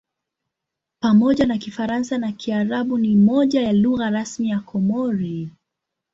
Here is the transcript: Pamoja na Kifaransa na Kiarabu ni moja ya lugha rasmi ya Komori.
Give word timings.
Pamoja 1.01 1.45
na 1.45 1.57
Kifaransa 1.57 2.17
na 2.17 2.31
Kiarabu 2.31 2.97
ni 2.97 3.15
moja 3.15 3.61
ya 3.61 3.73
lugha 3.73 4.09
rasmi 4.09 4.49
ya 4.49 4.59
Komori. 4.59 5.49